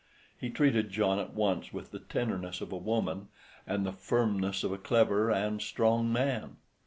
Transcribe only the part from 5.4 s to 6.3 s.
strong